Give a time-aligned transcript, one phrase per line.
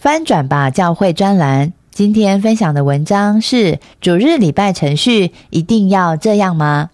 [0.00, 6.88] 翻转吧教会专栏，今天分享的文章是主日礼拜程序一定要这样吗？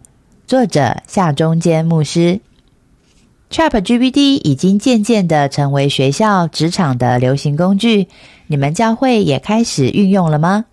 [0.45, 2.41] 作者夏中间牧师。
[3.49, 8.09] ChatGPT 已经渐渐的成为学校、职场的流行工具，
[8.49, 10.65] 你们教会也开始运用了吗？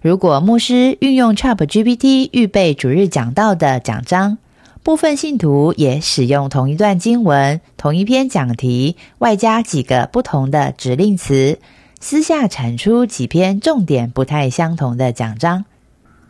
[0.00, 4.38] 如果牧师运用 ChatGPT 预备主日讲道的讲章。
[4.86, 11.58] 部分信徒也使用同一段经文、同一篇讲题，外加几个不同的指令词，
[11.98, 15.64] 私下产出几篇重点不太相同的讲章。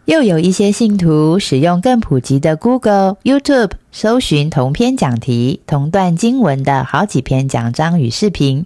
[0.06, 8.64] 又有一些信徒使用更普及的 Google、YouTube 搜寻同篇讲题、同段经文的好几篇讲章与视频，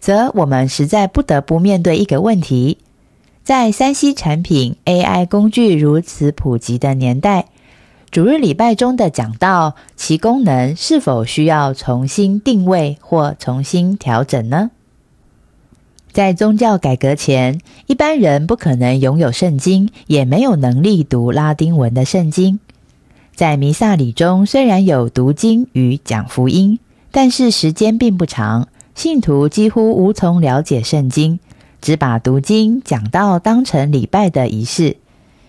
[0.00, 2.78] 则我们实在不得不面对一个问题：
[3.44, 7.44] 在三 C 产品、AI 工具如此普及的年代。
[8.12, 14.70] 主日礼拜中的讲道，其功能是否需要重新定位或重新调整呢？
[16.12, 22.60] 在宗教改革前，一般人不可能拥有圣经，也没有能力读拉丁文的圣经。
[23.34, 26.78] 在弥撒礼中，虽然有读经与讲福音，
[27.10, 31.40] 但是时间并不长，信徒几乎无从了解圣经，
[31.80, 34.98] 只把读经讲道当成礼拜的仪式。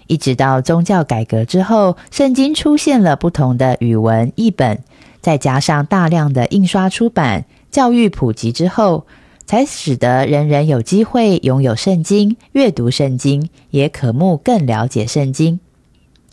[0.08, 4.84] 一直到宗教改革之后，圣经出现了不同的语文译本，
[5.22, 9.06] 再加上大量的印刷出版，教育普及之后，
[9.46, 15.59] 才使得人人有机会拥有圣经，阅读圣经，也渴慕更了解圣经。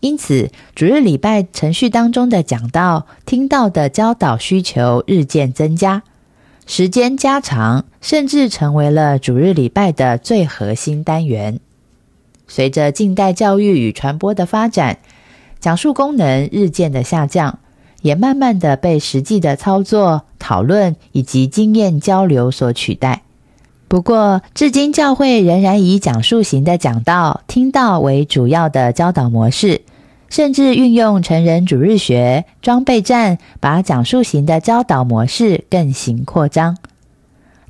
[0.00, 6.02] 因此，主日礼拜程序当中的讲道、听到的教导需求日渐增加，
[6.66, 11.60] 时间加长，甚至成为了主日礼拜的最核心单元。
[12.50, 14.98] 随着近代教育与传播的发展，
[15.60, 17.60] 讲述功能日渐的下降，
[18.02, 23.22] 也慢慢的被实际的操作、讨论以及经验交流所取代。
[23.86, 29.82] 不过，至今教会仍然以讲述型的讲道、听到为主要的教导模式，
[30.28, 36.76] 甚至运用成人主日学、装备战，把讲述型的教导模式更行扩张。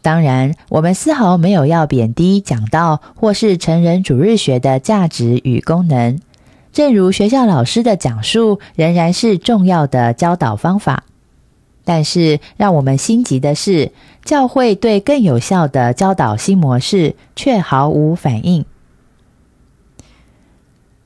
[0.02, 6.18] 当然，我们丝毫没有要贬低讲道或是成人主日学的价值与功能。
[6.72, 11.04] 正如学校老师的讲述仍然是重要的教导方法，
[11.84, 13.92] 但是让我们心急的是，
[14.24, 18.64] 教会对更有效的教导新模式却毫无反应。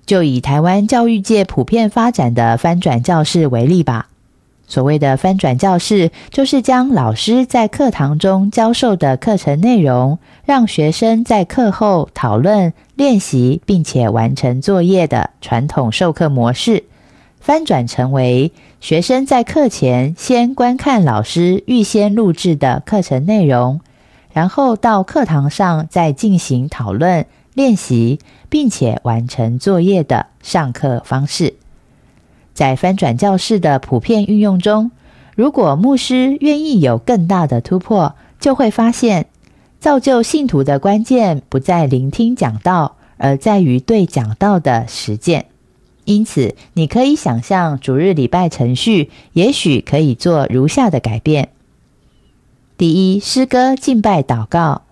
[0.07, 4.09] 就以台湾教育界普遍发展的翻转教室为例吧。
[4.67, 16.85] 所谓的翻转教室，就是将老师在课堂中教授的课程内容，让学生在课后讨论、练习，并且完成作业的传统授课模式，
[17.41, 23.81] 翻转成为学生在课前先观看老师预先录制的课程内容，
[24.33, 31.55] 然后到课堂上再进行讨论、练习，并且完成作业的上课方式。
[32.55, 34.93] 在翻转教室的普遍运用中，
[35.37, 39.27] 如果牧师愿意有更大的突破，就会发现，
[39.81, 45.47] 造就信徒的关键不在聆听讲道，而在于对讲道的实践。
[46.05, 51.49] 因此，你可以想象主日礼拜程序，也许可以做如下的改变：
[52.77, 54.83] 第一，诗歌敬拜祷告；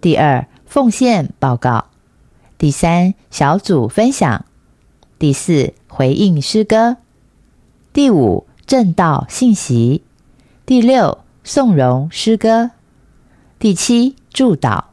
[0.00, 1.86] 第二，奉献报告；
[2.56, 4.44] 第三，小组分享；
[5.18, 6.96] 第四，回应诗歌。
[7.92, 10.00] 第五，正道信息；
[10.64, 12.70] 第六，颂荣诗歌；
[13.58, 14.84] 第七，祝祷。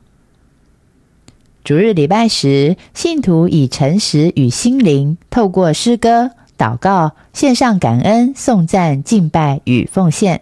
[1.64, 10.42] 主日礼拜时，信徒以诚实与心灵，透过诗歌、祷告、献上感恩、颂赞、敬拜与奉献。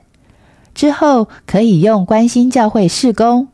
[0.74, 3.50] 之后，可以用关心教会事工、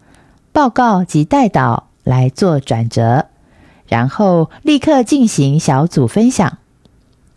[0.54, 3.26] 报告及代祷来做转折，
[3.86, 6.60] 然后立刻进行小组分享。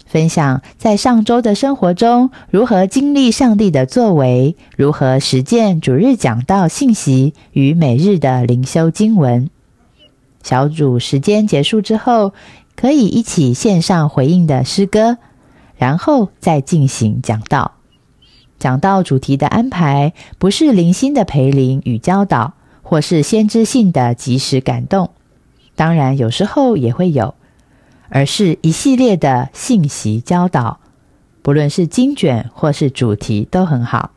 [0.06, 9.50] 分享在上周的生活中如何经历上帝的作为，如何实践主日讲道信息与每日的灵修经文。
[10.42, 12.32] 小组时间结束之后，
[12.76, 15.18] 可以一起线上回应的诗歌，
[15.76, 17.72] 然后再进行讲道。
[18.58, 25.10] 讲道主题的安排不是零星的陪灵与教导，或是先知性的即时感动，
[25.74, 27.34] 当然有时候也会有，
[28.08, 30.80] 而是一系列的信息教导，
[31.42, 34.10] 不论是经卷或是主题都很好。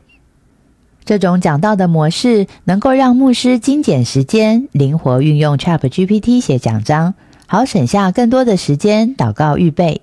[1.04, 7.14] 这种讲道的模式能够让牧师精简时间，灵活运用 Chat GPT 写讲章，
[7.46, 10.02] 好省下更多的时间祷告预备。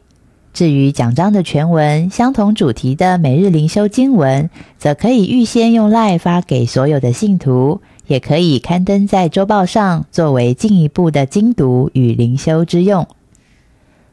[0.54, 4.50] 至于讲章的全文，相同主题的每日灵修经文，
[4.80, 13.08] 则可以预先用 Line 发给所有的信徒，也可以刊登在周报上，作为进一步的精读与灵修之用。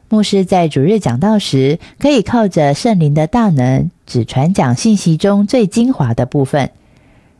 [0.07, 6.69] 牧师在主日讲道时，可以靠着圣灵的大能，只传讲信息中最精华的部分，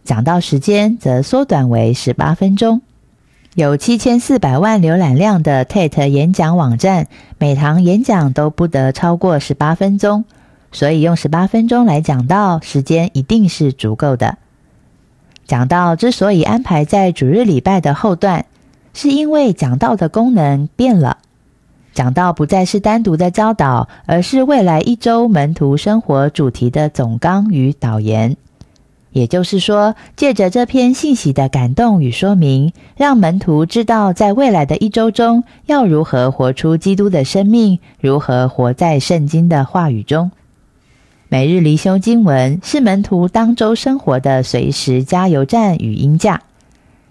[0.03, 2.81] 讲道时间则缩短为十八分钟。
[3.53, 7.07] 有七千四百万浏览量的 TED 演讲网站，
[7.37, 10.25] 每堂演讲都不得超过十八分钟，
[10.71, 14.37] 所以用十八分钟来讲到，时间一定是足够的。
[15.45, 18.45] 讲道之所以安排在主日礼拜的后段，
[18.93, 21.19] 是因为讲道的功能变了，
[21.95, 28.35] 讲到不再是单独的教导，而是未来一周门徒生活主题的总纲与导言。
[29.13, 40.31] 也就是说，借着这篇信息的感动与说明，让门徒知道在未来的一周中要如何活出基督的生命，如何活在圣经的话语中。
[41.29, 46.41] 每日离修经文是门徒当周生活的随时加油站与音架，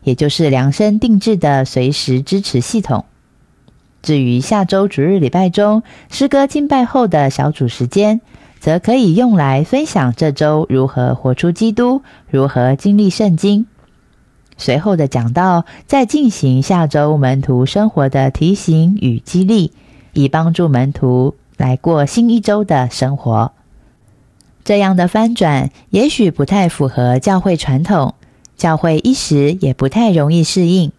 [0.02, 3.06] 也就是量身定制的随时支持系统。
[4.05, 8.21] 至于下周主日礼拜中诗歌敬拜后的小组时间。
[8.61, 13.67] 则可以用来分享这周如何活出基督，如何经历圣经。
[14.56, 19.73] 随后的讲道再进行下周门徒生活的提醒与激励，
[20.15, 23.53] 以帮助门徒来过新一周的生活。
[24.65, 28.15] 这样的翻转也许不太符合教会传统，
[28.56, 30.91] 教会一时也不太容易适应。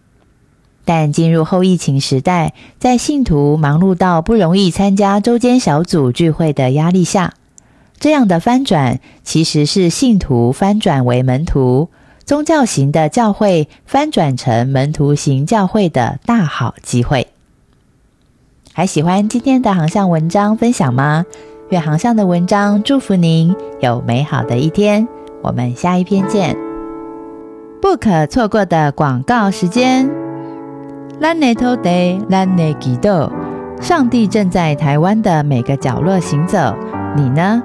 [0.86, 7.34] 但进入后疫情时代，在信徒忙碌到不容易参加周间小组聚会的压力下，
[7.98, 11.88] 这样的翻转其实是信徒翻转为门徒，
[12.24, 17.26] 宗教型的教会翻转成门徒型教会的大好机会。
[18.72, 21.26] 还喜欢今天的航向文章分享吗？
[21.70, 25.08] 愿航向的文章祝福您有美好的一天。
[25.42, 26.56] 我们下一篇见。
[27.82, 30.25] 不可错过的广告时间。
[31.18, 33.30] Lan Neto Day Lan Ne Gido，
[33.80, 36.74] 上帝正在台湾的每个角落行走，
[37.16, 37.62] 你呢？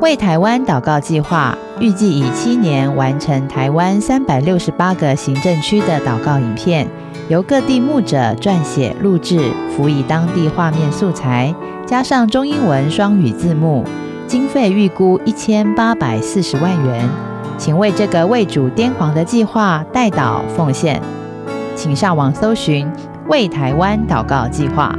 [0.00, 6.86] 为台湾祷告计划预计以七年完成台湾三百六十八个行政区的祷告影片，
[7.28, 9.40] 由各地牧者撰写、录制，
[9.76, 11.52] 辅以当地画面素材，
[11.84, 13.82] 加上中英文双语字幕，
[14.28, 17.04] 经费预估一千八百四十万元。
[17.58, 21.00] 请为这个为主癫狂的计划代祷奉献，
[21.76, 22.90] 请上网搜寻
[23.28, 24.92] “为台湾祷告计划”。